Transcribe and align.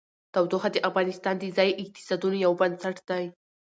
تودوخه 0.33 0.69
د 0.73 0.77
افغانستان 0.89 1.35
د 1.39 1.45
ځایي 1.57 1.73
اقتصادونو 1.83 2.37
یو 2.45 2.51
بنسټ 2.61 2.97
دی. 3.09 3.25